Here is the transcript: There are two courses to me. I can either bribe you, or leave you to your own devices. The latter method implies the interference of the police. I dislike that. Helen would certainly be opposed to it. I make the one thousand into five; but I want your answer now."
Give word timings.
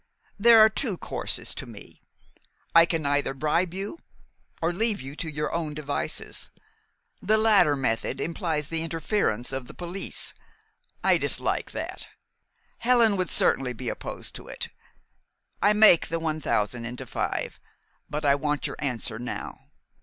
There 0.39 0.59
are 0.59 0.67
two 0.67 0.97
courses 0.97 1.53
to 1.53 1.67
me. 1.67 2.01
I 2.73 2.87
can 2.87 3.05
either 3.05 3.35
bribe 3.35 3.71
you, 3.71 3.99
or 4.59 4.73
leave 4.73 4.99
you 4.99 5.15
to 5.17 5.29
your 5.29 5.53
own 5.53 5.75
devices. 5.75 6.49
The 7.21 7.37
latter 7.37 7.75
method 7.75 8.19
implies 8.19 8.69
the 8.69 8.81
interference 8.81 9.51
of 9.51 9.67
the 9.67 9.75
police. 9.75 10.33
I 11.03 11.17
dislike 11.19 11.69
that. 11.73 12.07
Helen 12.79 13.15
would 13.15 13.29
certainly 13.29 13.73
be 13.73 13.89
opposed 13.89 14.33
to 14.37 14.47
it. 14.47 14.69
I 15.61 15.73
make 15.73 16.07
the 16.07 16.17
one 16.17 16.41
thousand 16.41 16.85
into 16.85 17.05
five; 17.05 17.59
but 18.09 18.25
I 18.25 18.33
want 18.33 18.65
your 18.65 18.77
answer 18.79 19.19
now." 19.19 19.67